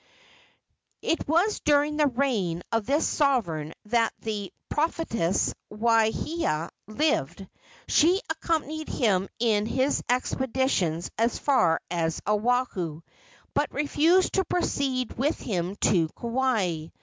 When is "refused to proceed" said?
13.71-15.13